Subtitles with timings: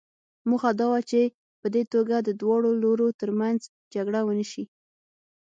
[0.49, 1.21] موخه دا وه چې
[1.61, 3.59] په دې توګه د دواړو لورو ترمنځ
[3.93, 4.63] جګړه ونه شي.